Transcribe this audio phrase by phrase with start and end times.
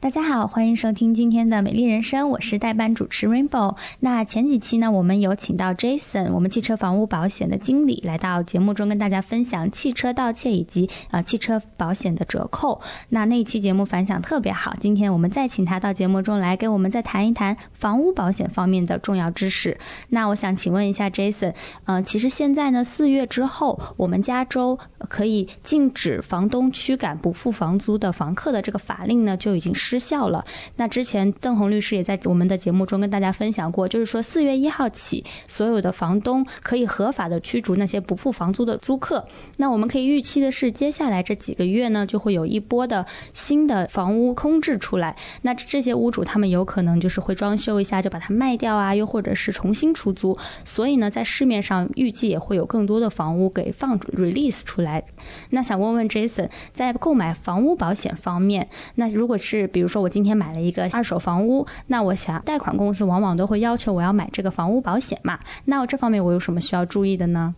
[0.00, 3.76] 大家好，欢迎收听今天的美丽人生，我是代班主持 Rainbow。
[3.98, 12.80] 那前几期呢，我们有请到 Jason，我们汽车房屋保险的经理，来到节目中跟大家分享汽车盗窃以及呃汽车保险的折扣。
[13.10, 19.76] 那那一期节目反响特别好，今天我们再请他到节目中来，给我们再谈一谈房屋保险方面的重要知识。
[20.08, 21.52] 那我想请问一下 Jason，
[21.84, 24.78] 呃，其实现在呢，四月之后，我们加州
[25.10, 30.44] 可以禁止房东驱赶不付房租的房客的这个法令呢，就已经失效了。
[30.76, 39.24] 那之前邓红律师也在我们的节目中跟大家分享过，就是说四月一号起，所有的房东可以合法的驱逐那些不付房租的租客。
[39.56, 45.16] 那我们可以预期的是，接下来这几个月呢，就会有一波的新的房屋空置出来。
[45.42, 50.38] 那这些屋主他们有可能就是会装修一下就把它卖掉啊，又或者是重新出租。
[50.64, 55.02] 所以呢，在市面上预计也会有更多的房屋给放 release 出来。
[55.50, 65.38] 那想问问 Jason，在购买房屋保险方面，那如果是比比如说我今天买了一个二手房屋，那我想贷款公司往往都会要求我要买这个房屋保险嘛？
[65.64, 67.54] 那我这方面我有什么需要注意的呢？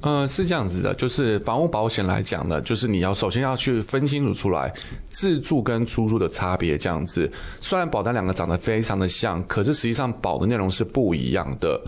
[0.00, 4.72] 呃，是这样子的，就是房屋保险来讲呢，就是你要首先要去分清楚出来
[5.10, 6.78] 自住跟出租的差别。
[6.78, 7.30] 这样子，
[7.60, 11.78] 虽然保单两个长得非常的像，可是实际上保的内容是不一样的。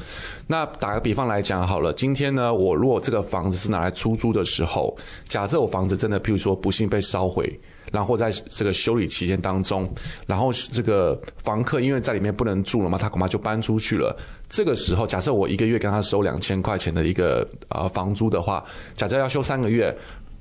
[0.47, 4.95] 那打个比方来讲好了，今天呢，我如果这个房子是拿来出租的时候，
[5.27, 7.58] 假设我房子真的譬如说不幸被烧毁。
[7.91, 9.88] 然后在这个修理期间当中，
[10.27, 14.16] 然后这个房客因为在里面不能住了嘛，他恐怕就搬出去了。
[14.48, 19.96] 这个时候，假设我一个月跟他收两千块钱的一个呃房租的话，假设要修三个月。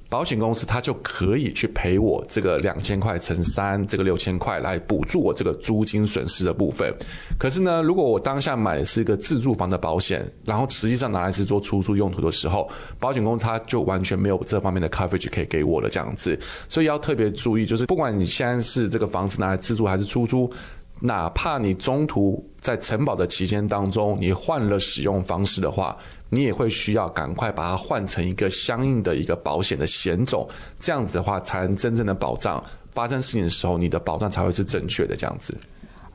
[0.10, 6.92] 保险公司他就可以去赔我这个两千块乘三，这个六千块来补助我这个租金损失的部分。
[7.38, 12.68] 可是呢，如果我当下买的是一个自住房的保险，然后实际上拿来是做出租用途的时候，
[13.00, 16.38] 保险公司他就完全没有这方面的 coverage 可以给我了这样子。
[16.68, 20.52] 所以要特别注意，就是不管你现在是这个房子拿来自住还是出租，
[21.00, 25.96] 哪怕你中途在承保的期间当中你换了使用方式的话。
[26.30, 30.48] 你也会需要赶快把它换成一个相应的一个保险的险种，
[30.80, 35.56] 这样子的话才能真正的保障发生事情的时候，你的保障才会是正确的这样子。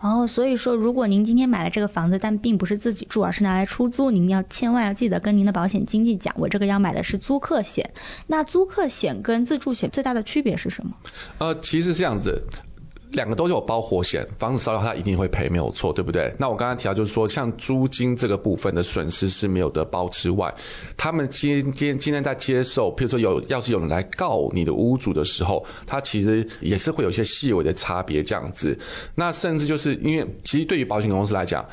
[0.01, 7.91] 哦，所以说，如果您今天买了这个房子，但并不是自己住，而是拿来出租，您要千万要记得跟您的保险经纪讲，我这个要买的是租客险。
[8.27, 10.93] 那租客险跟自住险最大的区别是什么？
[11.39, 12.43] 呃，其实是这样子。
[13.15, 16.35] 两个都有包火险，房子烧掉它一定会赔，没有错，对不对？
[16.39, 20.53] 那我刚刚提到就是说，像租金这个部分的损失是没有得包之外，
[20.97, 28.79] 他们今天今天在接受，譬如说有要是有人来告你的屋主的时候，他其实也是会有一些细微的差别这样子。
[29.15, 31.65] 那甚至就是因为，其实对于保险公司来讲。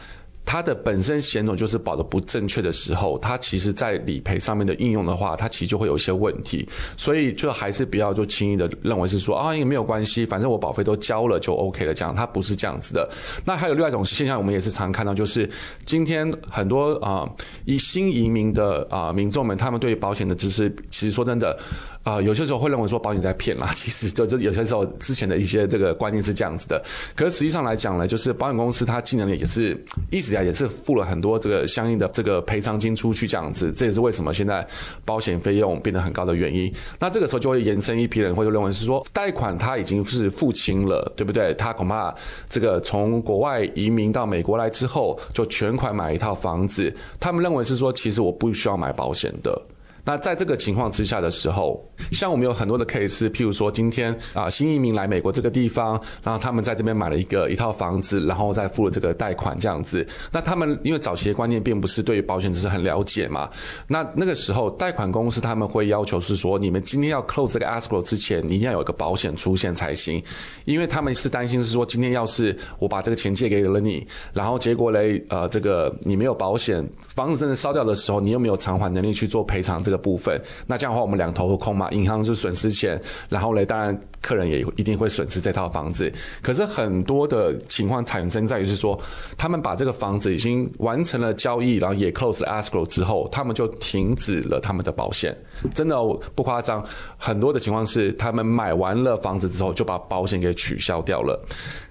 [0.46, 6.68] 它的本身险种就是保的不正确的时候，它其实在理赔上面的应用的话，它其实就会有一些问题。
[6.98, 13.10] 所以就还是不要就轻易的认为是说啊，因为没有关系，反正我保费都交了就 OK 了，这样它不是这样子的。
[13.46, 15.50] 那还有另外一种现象，我们也是常看到，就是
[15.86, 17.30] 今天很多啊，
[17.66, 21.58] 以新移民的啊民众们，他们对保险的知识，其实说真的。
[22.04, 26.84] 啊、有些时候会认为说保险在骗啦， 其实就就有些时候之前的一些这个观念是这样子的。
[27.16, 29.80] 可是实际上来讲呢，就是保险公司它今年也是
[30.10, 34.66] 一直以来也是付了很多这个相应的这个赔偿金出去这样子，这也是为什么现在
[35.06, 36.74] 保险费用变得很高的原因。
[37.00, 41.54] 那这个时候就会延伸一批人会认为是说，贷款他已经是付清了，对不对？
[41.54, 42.14] 他恐怕
[42.50, 49.62] 这个从国外移民到美国来之后，就全款买一套房子，他们认为是说，其实我不需要买保险的。
[50.04, 60.06] 那在这个情况之下的时候，像我们有很多的 case，譬如说今天啊新移民来美国这个地方，然后他们在这边买了一个一套房子，然后再付了这个贷款这样子。
[60.32, 63.48] 那他们因为早期的观念并不是对于保险只是很了解嘛，
[63.88, 70.20] 那那个时候贷款公司他们会要求是说，你们今天要 close 这个 escrow 之前，你一定要有个保险出现才行，
[70.66, 79.91] 因为他们是担心是说，今天要是我把这个钱借给了你，然后结果嘞呃这个你没有保险，房子真的烧掉的时候，你又没有偿还能力去做赔偿这。
[79.92, 86.12] 的部分，那这样的话，我们两头都空嘛，银行是损失钱，然后呢，当然客人也一定会损失这套房子。
[86.42, 89.00] 可是很多的情况产生在于是说，
[89.38, 95.36] 他们把这个房子已经完成了交易，然后也 close escrow 之后，他们就停止了他们的保险。
[95.74, 95.96] 真的
[96.34, 96.84] 不夸张，
[97.18, 101.40] 很多的情况是他们买完了房子之后就把保险给取消掉了。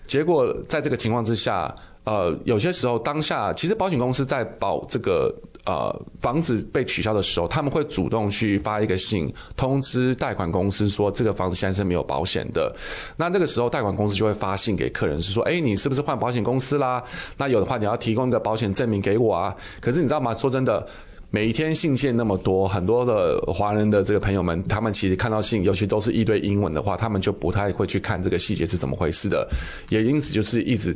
[0.07, 1.73] 结果在这个情况之下，
[2.05, 5.35] 呃，有些时候当下其实保险公司在保这个。
[5.67, 12.75] 呃，房子被取消的时候，他们会主动去发一个信通知贷款公司说，这个房子现在是没有保险的。
[13.15, 17.05] 那这个时候，贷款公司就会发信给客人，是说，哎，你是不是换保险公司啦？
[17.37, 19.55] 那有的话，你要提供一个保险证明给我啊。
[19.83, 20.33] 可是你知道吗？
[20.33, 20.85] 说真的。
[21.33, 29.49] 每一天信件那么多，很多的华人的这个朋友们，他们其实看到信，尤其都是一堆英文的话，他们就不太会去看这个细节是怎么回事的，
[29.91, 30.93] 也因此就是一直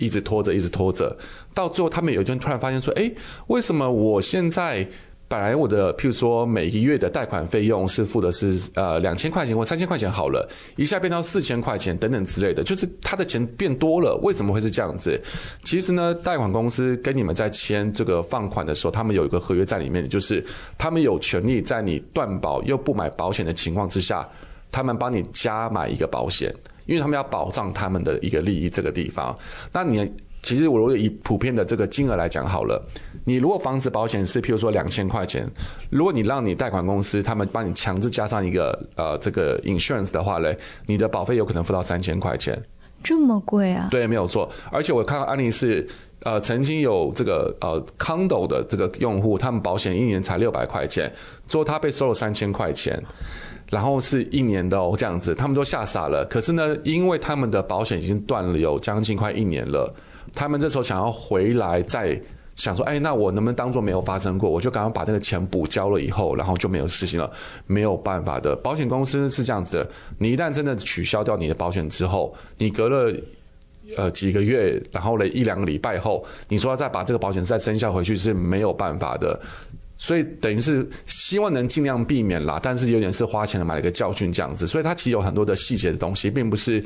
[0.00, 1.16] 一直拖着，一直拖着，
[1.54, 3.10] 到最后他们有一天突然发现说，哎，
[3.46, 4.88] 为什么我现在？
[5.30, 10.44] 本来我的，譬如说每个月的贷款费用是付的是呃两千块钱或三千块钱好了，
[10.74, 15.16] 一下变到四千块钱等等之类的，就是他的钱变多了，为什么会是这样子？
[15.62, 20.44] 其实呢，贷款公司跟你们在签这个放款的时候，他们有一个合约在里面，就是
[20.76, 24.28] 他们有权利在你断保又不买保险的情况之下，
[24.70, 26.54] 他们帮你加买一个保险，
[26.86, 29.36] 因为他们要保障他们的一个利益这个地方。
[29.72, 30.12] 那你。
[30.42, 32.82] 其实我如果以普遍的这个金额来讲好了，
[33.26, 35.46] 你如果房子保险是譬如说两千块钱，
[35.90, 40.56] 如果你让你贷款公司他们帮你强制加上一个呃这个 insurance 的话嘞，
[40.86, 42.58] 你的保费有可能付到三千块钱，
[43.02, 43.88] 这么贵啊？
[43.90, 44.50] 对，没有错。
[44.72, 45.86] 而且我看到案例是，
[46.22, 51.12] 呃，曾经有这个呃 condo 的这个用户，他们保险一年才六百块钱，
[51.46, 53.02] 最后他被收了三千块钱。
[53.70, 56.26] 然后是一年的哦，这样子，他们都吓傻了。
[56.28, 59.94] 可是呢，因为他们的保险已经断了有将近快一年了，
[60.34, 62.20] 他们这时候想要回来，再
[62.56, 64.50] 想说，哎，那我能不能当做没有发生过？
[64.50, 67.30] 我就赶快把这个钱补交了，以后然后就没有事情了。
[67.68, 69.88] 没有办法的，保险公司是这样子的，
[70.18, 73.16] 你一旦真的取消掉你的保险之后，你隔了
[73.96, 79.40] 呃几个月，然后呢一两个礼拜后，你说要再把这个保险再生效回去是没有办法的。
[79.96, 86.82] 所以等于是希望能尽量避免啦，但是有点是花钱的买了一个教训这样子，所以它其实有很多的细节的东西，并不是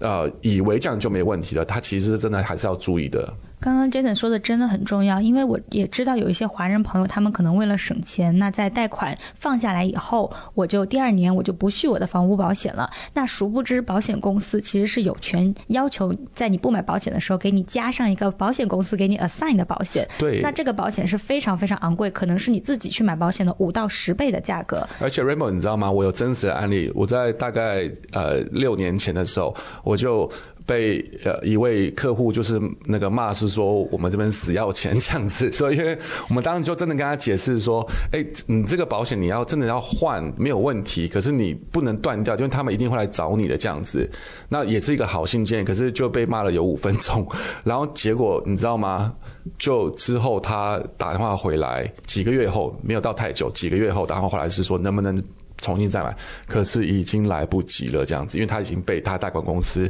[0.00, 3.32] 呃以为这样就没问题了，它其实真的还是要注意的。
[3.58, 12.88] 刚刚 Jason 说的真的很重要，因为我也知道有一些华人朋友，他们可能为了省钱，那在贷款放下来以后，我就第二年我就不续我的房屋保险了。
[13.14, 20.06] 那殊不知，保险公司其实是有权要求在你不买保险的时候，给你加上一个保险公司给你 assign 的保险。
[20.18, 24.86] 对，那这个保险是非常非常昂贵，可能是你自己去买保险的五到十倍的价格。
[25.00, 25.90] 而且 Rainbow，你知道吗？
[25.90, 30.30] 我有真实的案例，我在大概呃六年前的时候，我就。
[30.66, 35.96] 被呃一位客户就是那个骂是说我们这边死要钱这样子，所以因为
[36.28, 44.10] 我们当时就真的跟他解释说，哎，你这个保险你要真的要换没有问题，可是你不能断掉，因为他们一定会来找你的这样子。
[44.48, 47.26] 那也是一个好心建议，可是就被骂了有五分钟，
[47.62, 49.14] 然后结果你知道吗？
[49.56, 55.22] 就之后他打电话回来，几个月后没有到太久，几个月后打电话回来是说能不能
[55.58, 56.16] 重新再买，
[56.48, 59.88] 可是已经来不及了这样子，因为他已经被他贷款公司。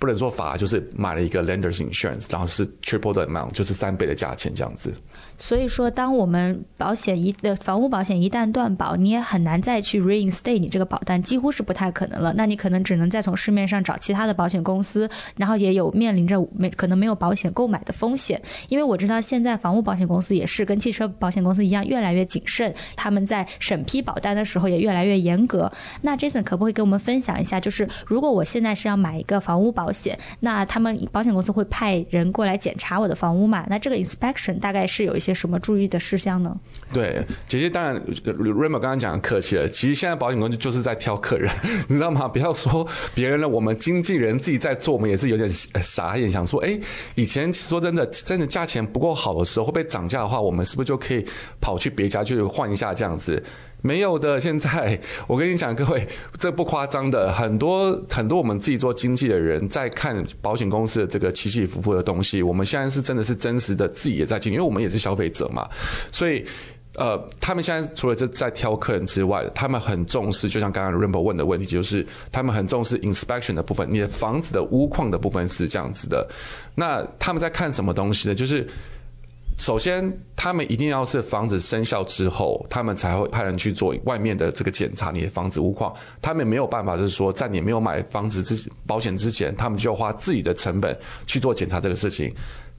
[0.00, 4.92] 不能说罚，就是买了一个 lenders insurance，然后是 triple 的 amount，就是三倍的价钱这样子。
[5.36, 12.32] 所以说，当我们保险一的房屋保险一旦断保，你也很难再去 reinstate 你这个保单，几乎是不太可能了。
[12.34, 18.40] 那你可能只能再从市面上找其他的保险公司，然后也有面临着没可能没有保险购买的风险。
[18.68, 25.70] 因为我知道现在房屋保险公司也是跟汽车保险公司一样越来越谨慎，他们在审批保单的时候也越来越严格。
[26.00, 33.66] 那 Jason 可不可以跟我们分享一下，就是如果我现在是要买一个房屋保保险，那他们保险公司会派人过来检查我的房屋嘛？
[33.68, 35.34] 那这个 inspection 大概是有一些。
[35.40, 36.54] 什么注意的事项呢？
[36.92, 37.96] 对，姐姐当然
[38.26, 39.66] ，Rainbow 刚刚讲客气了。
[39.66, 41.50] 其实现在保险公司就是在挑客人，
[41.88, 42.28] 你知道吗？
[42.28, 46.78] 不要说别人了，我们经纪人自己在做，我们也是有点傻眼，想说，哎，
[47.14, 51.24] 以前说真的，真的价钱不够好的时候，会被涨价的话，我们是不是就可以
[51.58, 53.42] 跑去别家去换一下这样子？
[53.82, 56.06] 没有的，现在我跟你讲，各位，
[56.38, 62.42] 这不夸张的，很多很多我们自己做经纪的人在看保险公司的这个起起伏伏的东西。
[62.42, 65.66] 我们现在是真的是真实的，自己也在经，因为我们也是消费者嘛。
[66.10, 66.44] 所以，
[66.96, 76.28] 呃，他们现在除了这在挑客人之外，他们很重视，就像刚刚 Rainbow 问的问题，就是他们很重视 inspection 的部分，你的房子的屋况的部分是这样子的。
[76.74, 78.34] 那他们在看什么东西呢？
[78.34, 78.66] 就是。
[79.60, 85.94] 首先，他们一定要是房子生效之后，他们才会派人去做外面的这个检查，你的房子屋况。
[86.22, 92.34] 他们没有办法，就是说在你没有买房子之保险之前，他们就要花自己的成本去做检查这个事情。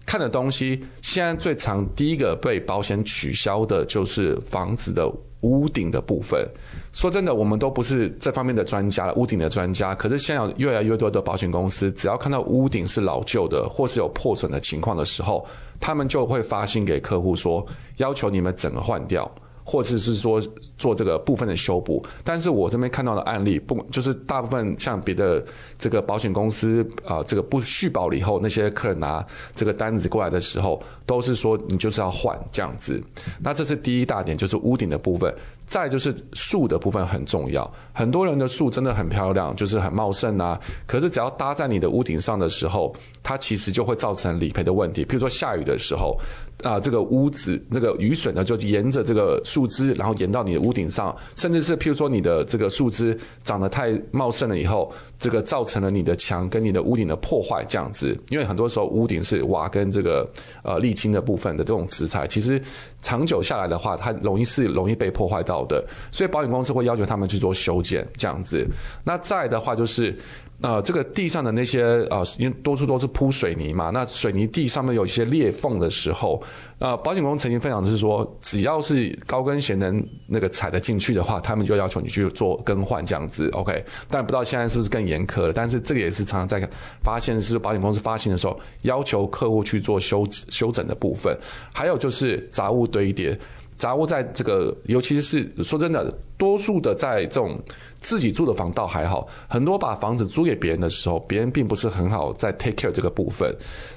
[0.08, 5.08] 看的东西，现在最常第一个被保险取消的就是房子的
[5.42, 6.48] 屋顶的部分。
[6.94, 9.96] 说真的，我们都不是这方面的专家，屋顶的专家。
[9.96, 15.46] 可是现在有越来越多的保险公司，只要看到屋顶是老旧的，或是有破损的情况的时候，
[15.80, 17.66] 他们就会发信给客户说，
[17.98, 19.30] 要求你们整个换掉，
[19.64, 20.42] 或者是说
[20.78, 22.06] 做这个部分的修补。
[22.24, 25.44] 但是我这边看到的案例，不就是大部分像别的
[25.78, 29.26] 这个保险公司啊、这个不续保了以后，那些客人拿
[29.56, 33.02] 这个单子过来的时候，都是说你就是要换这样子。
[33.40, 35.34] 那这是第一大点，就是屋顶的部分。
[35.68, 40.60] 再就是树的部分很重要，很多人的树真的很漂亮，就是很茂盛啊。
[40.86, 45.06] 可是只要搭在你的屋顶上的时候，它其实就会造成理赔的问题。
[45.06, 46.20] 譬如说下雨的时候，
[46.64, 58.16] 啊，这个屋子这个雨水呢，就沿着这个树枝，然后沿到你的屋顶上，甚至是譬如说你的这个树枝长得太茂盛了以后，这个造成了你的墙跟你的屋顶的破坏，这样子。
[58.30, 60.30] 因为很多时候屋顶是瓦跟这个
[60.64, 62.62] 呃沥青的部分的这种石材，其实
[63.02, 65.62] 长久下来的话，它容易是容易被破坏到。
[65.62, 68.68] 的，所以保险公司会要求他们去做修剪，这样子。
[69.04, 70.18] 那再的话就是，
[70.62, 76.42] 呃，这个地上的那些呃，因为多数都是铺水泥嘛，那水泥地上面有一些裂缝的时候，
[76.78, 83.50] 呃，保险公司曾经分享的是说，只要是高跟鞋能那个踩得进去的话，他们就要求你去做更换这样子。
[83.54, 85.54] OK，但不知道现在是不是更严苛了？
[85.54, 86.70] 但是这个也是常常在
[87.02, 91.36] 发现是保险公司发行的时候要求客户去做修修整的部分，
[91.74, 93.38] 还有就是杂物堆叠。
[93.82, 97.60] 杂物在这个，尤其是说真的，多数的在这种
[97.98, 103.52] 自己住的房倒还好，很多把房子租给别人的时候，别人并不是很好在 take care 这个部分。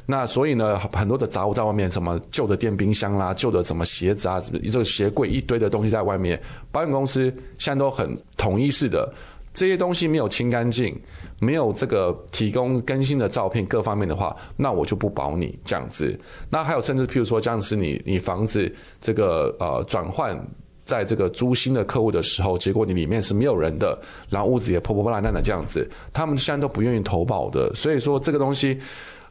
[0.06, 6.40] 那所以呢，很多的杂物在外面，什么旧的电冰箱啦、旧的什么鞋子啊，这个鞋柜一堆的东西在外面，
[6.72, 9.12] 保险公司现在都很统一式的。
[9.54, 11.00] 这些东西没有清干净，
[11.38, 16.18] 没有这个提供更新的照片，各方面的话，那我就不保你这样子。
[16.50, 18.70] 那还有甚至譬如说，这样是你你房子
[19.00, 20.36] 这个呃转换
[20.84, 23.96] 在这个租新的客户的时候，结果你里面是没有人的，
[24.28, 27.72] 然后屋子也破破烂烂的这样子，他们现在都不愿意投保的。
[27.76, 28.76] 所以说这个东西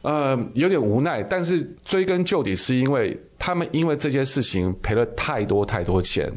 [0.00, 6.32] 呃有点无奈，但是追根究底是因为他们因为这些事情赔了太多太多钱。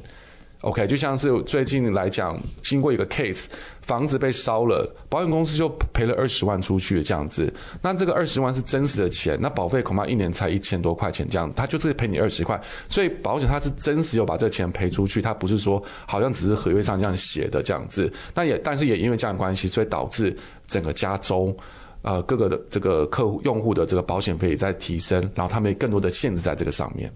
[0.61, 3.45] OK，就像是最近来讲，经过一个 case，
[3.83, 7.53] 房子被烧了，保险公司就赔了二十万出去这样子。
[7.79, 12.59] 那这个二十万是真实的钱，那保费恐怕一年才一千多块钱这样子，他就是赔你二十块。
[12.87, 18.11] 所以保险它是真实有把这钱赔出去，它不是说好像只是合约上这样写的这样子。
[18.33, 20.35] 那也但是也因为这样关系，所以导致
[20.65, 21.55] 整个加州
[22.01, 27.13] 呃各个的这个客户用户的这个保险费也在提升，然后他们更多的限制在这个上面。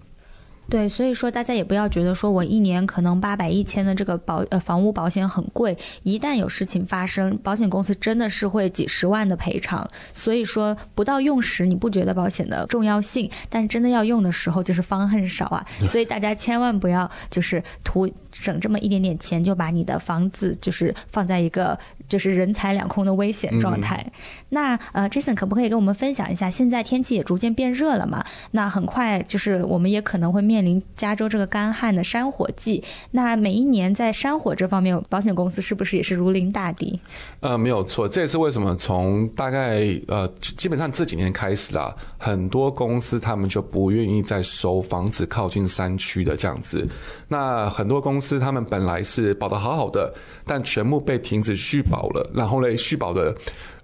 [0.70, 9.86] 对，所以说大家也不要觉得说我一年可能八百一千的这个保呃房屋保险很贵，一旦有事情发生，保险公司真的是会几十万的赔偿。
[10.14, 15.66] 所以说不到用时你不觉得保险的重要性，但真的要用的时候就是方恨少啊。
[15.86, 21.78] 所以大家千万不要就是图省这么一点点钱就把你的房子就是放在一个
[22.08, 24.02] 就是人财两空的危险状态。
[24.06, 24.12] 嗯、
[24.48, 28.24] 那呃，Jason 可不可以跟我们分享一下，现在天气也逐渐变热了嘛？
[28.52, 37.00] 那很快就是我们也可能会面面临加州这个干旱的山火季，那每一年在山火这方面，保险公司是不是也是如临大敌？
[37.40, 40.28] 呃，没有错，这也是为什么从大概呃
[40.58, 46.86] 基本上这几年开始啦，很多公司他们就不愿意再收房子靠近山区的这样子。
[47.28, 50.12] 那很多公司他们本来是保得好好的，
[50.44, 53.34] 但全部被停止续保了，然后呢，续保的。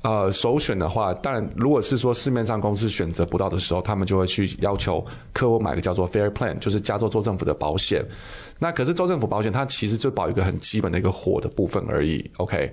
[0.02, 8.04] 呃，首选的话，当然，如果是说市面上公司选择不到的时候，他们就会去要求客户买个叫做 Fair Plan，就是加州州政府的保险。
[8.60, 12.28] 那可是州政府保险，它其实就保一个很基本的一个火的部分而已。
[12.38, 12.68] OK，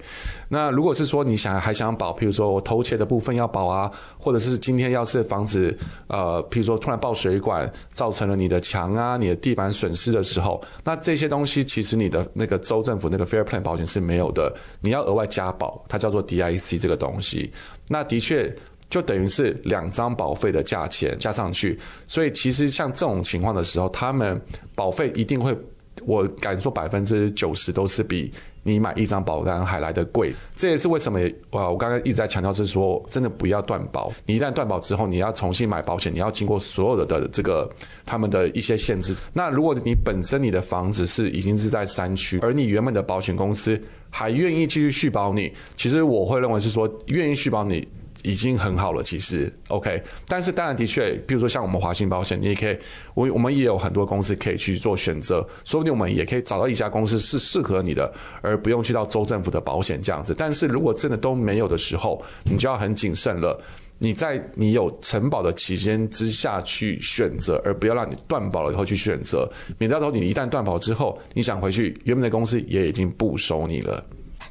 [0.50, 5.78] 那如果是说你想还想保，譬如说我偷窃的部分要保啊，或者是今天要是房子
[6.08, 14.52] 呃，譬如说突然爆水管，造成了你的墙啊、你的地板损失的时候，那这些东西其实你的那个州政府那个 Fair Plan 保险是没有的，
[14.82, 17.50] 你要额外加保，它叫做 DIC 这个东东西。
[17.88, 18.54] 那的确
[18.90, 24.40] 就等于是两张保费的价钱加上去，所以其实像这种情况的时候，他们
[24.76, 25.58] 保费一定会。
[26.06, 28.32] 我敢说百分之九十都是比
[28.64, 31.20] 你买一张保单还来得贵，这也是为什么
[31.52, 31.70] 哇！
[31.70, 34.12] 我刚刚一直在强调是说，真的不要断保。
[34.26, 37.70] 你一旦断保之后，你要重新买保险，你要经过所有的的这个
[38.06, 39.16] 他们的一些限制。
[39.34, 47.88] 那如果你本身你的房子是已经是在山区，而你原本的保险公司还愿意继续续保你，其实我会认为是说愿意续保你。
[48.26, 52.76] 已经很好了，其实 OK，但是当然的确，比如说像我们华信保险，你也可以，
[53.14, 60.34] 我我们也有很多公司可以去做选择，说不定我们也可以找到一家公司是适合你的，而不用去到州政府的保险这样子。
[60.36, 63.62] 但是如果真的都没有的时候，你就要很谨慎了。
[63.98, 74.04] 你在你有承保的期间之下去选择，而不要让你断保了以后去选择，免得到时候你一旦断保之后，你想回去，原本的公司也已经不收你了。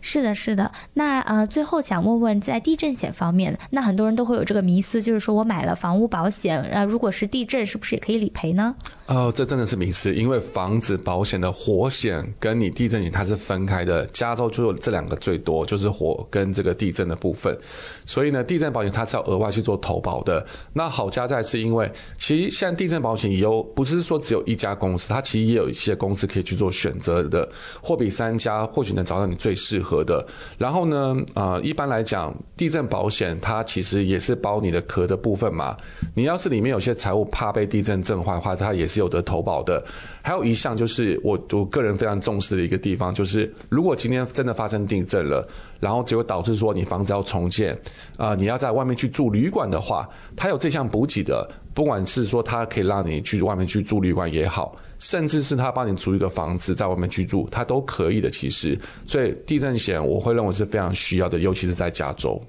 [0.07, 0.71] 是的，是的。
[0.93, 8.77] 那呃，最后想问问，在地震险方面，那很多人都会有这个迷思，就是说我买了房屋保险，呃，如果是地震，是不是也可以理赔呢？
[9.07, 17.57] 哦，这真的是迷思，因为房子保险的火险跟你地震险它是分开的，加州就有这两个最多，就是火跟这个地震的部分。
[18.05, 20.47] 所以呢，地震保险它是要额外去做投保的。
[20.75, 27.51] 那好加在是因为，其实现在地震保险也有，不是说只有一家公司，它其实也有一些公司可以去做选择的，
[27.83, 30.27] 货比三家，或许能找到你最适合的。
[30.57, 35.77] 然后呢，啊、呃，一般来讲，地震保险它其实也是包你的壳的部分嘛。
[36.15, 39.85] 你要是里面有些财物怕被地震震坏的话，它也是有得投保的。
[40.23, 45.47] 还有一项就是我我个人非常重视的一个地方，就是如果今天真的发生地震了，
[45.79, 47.79] 然后结果导致说你房子要重建，
[48.17, 54.75] 啊、你要在外面去住旅馆的话，它有这项补给的，不管是说他可以让你去外面去住旅馆也好。
[55.01, 58.31] 甚至是他帮你租一个房子在外面居住，他都可以的。
[58.31, 62.41] 其实，所以地震险我会认为是非常需要的，尤其是在加州。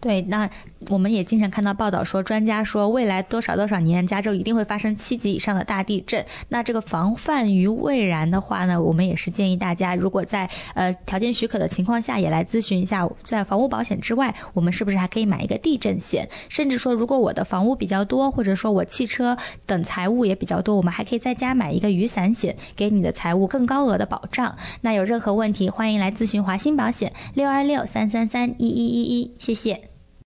[0.00, 0.50] 对，那
[0.88, 6.24] 我们也经常看到报道说，专家说未来多少多少年，加州一定会发生七级以上的大地震。
[6.48, 16.28] 那这个防范于未然的话呢，我们也是建议大家，如果在呃条件许可的情况下，也来咨询一下，在房屋保险之外，我们是不是还可以买一个地震险？
[16.48, 19.36] 甚至说，如果我的房屋比较多，或者说我汽车
[19.66, 24.54] 等财物也比较多，我们还可以再加买一个雨伞险，给你的财物更高额的保障。
[24.82, 29.93] 那有任何问题，欢迎来咨询华兴保险六二六三三三一一一一，谢谢。